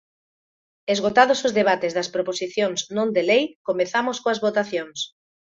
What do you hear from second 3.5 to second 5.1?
comezamos coas votacións.